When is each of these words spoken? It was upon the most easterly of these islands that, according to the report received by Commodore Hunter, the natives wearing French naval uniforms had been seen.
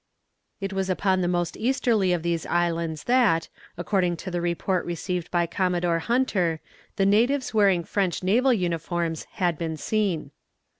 It 0.59 0.73
was 0.73 0.89
upon 0.89 1.21
the 1.21 1.27
most 1.27 1.55
easterly 1.55 2.11
of 2.11 2.23
these 2.23 2.47
islands 2.47 3.03
that, 3.03 3.49
according 3.77 4.17
to 4.17 4.31
the 4.31 4.41
report 4.41 4.83
received 4.83 5.29
by 5.29 5.45
Commodore 5.45 5.99
Hunter, 5.99 6.59
the 6.95 7.05
natives 7.05 7.53
wearing 7.53 7.83
French 7.83 8.23
naval 8.23 8.51
uniforms 8.51 9.25
had 9.33 9.59
been 9.59 9.77
seen. 9.77 10.31